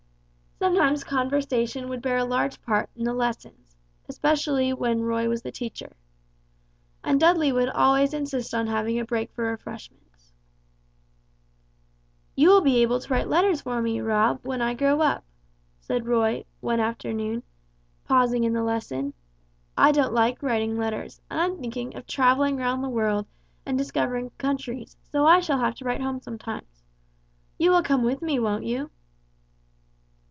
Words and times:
Sometimes 0.63 1.03
conversation 1.03 1.89
would 1.89 2.03
bear 2.03 2.17
a 2.17 2.23
large 2.23 2.61
part 2.61 2.87
in 2.95 3.03
the 3.03 3.15
lessons, 3.15 3.75
especially 4.07 4.71
when 4.71 5.01
Roy 5.01 5.27
was 5.27 5.41
the 5.41 5.51
teacher. 5.51 5.93
And 7.03 7.19
Dudley 7.19 7.51
would 7.51 7.69
always 7.69 8.13
insist 8.13 8.53
on 8.53 8.67
having 8.67 8.99
a 8.99 9.03
break 9.03 9.33
for 9.33 9.45
refreshments. 9.45 10.33
"You 12.35 12.49
will 12.49 12.61
be 12.61 12.83
able 12.83 12.99
to 12.99 13.11
write 13.11 13.27
letters 13.27 13.61
for 13.61 13.81
me, 13.81 14.01
Rob, 14.01 14.45
when 14.45 14.61
I 14.61 14.75
grow 14.75 15.01
up," 15.01 15.23
said 15.79 16.05
Roy, 16.05 16.45
one 16.59 16.79
afternoon, 16.79 17.41
pausing 18.05 18.43
in 18.43 18.53
the 18.53 18.61
lesson. 18.63 19.15
"I 19.75 19.91
don't 19.91 20.13
like 20.13 20.43
writing 20.43 20.77
letters, 20.77 21.19
and 21.31 21.41
I'm 21.41 21.57
thinking 21.59 21.95
of 21.95 22.05
travelling 22.05 22.57
round 22.57 22.83
the 22.83 22.87
world 22.89 23.25
and 23.65 23.79
discovering 23.79 24.29
countries, 24.37 24.95
so 25.11 25.25
I 25.25 25.39
shall 25.39 25.57
have 25.57 25.73
to 25.77 25.85
write 25.85 26.01
home 26.01 26.21
sometimes. 26.21 26.83
You 27.57 27.71
will 27.71 27.81
come 27.83 28.03
with 28.03 28.21
me, 28.21 28.37
won't 28.37 28.65
you?" 28.65 28.91